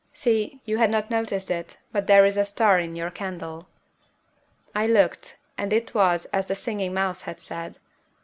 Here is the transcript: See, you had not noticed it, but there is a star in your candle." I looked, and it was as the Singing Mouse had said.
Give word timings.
See, 0.13 0.59
you 0.65 0.79
had 0.79 0.89
not 0.89 1.11
noticed 1.11 1.51
it, 1.51 1.77
but 1.91 2.07
there 2.07 2.25
is 2.25 2.35
a 2.35 2.43
star 2.43 2.79
in 2.79 2.95
your 2.95 3.11
candle." 3.11 3.67
I 4.73 4.87
looked, 4.87 5.37
and 5.59 5.71
it 5.71 5.93
was 5.93 6.25
as 6.33 6.47
the 6.47 6.55
Singing 6.55 6.95
Mouse 6.95 7.21
had 7.21 7.39
said. 7.39 7.77